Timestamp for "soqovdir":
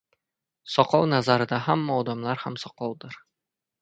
2.65-3.21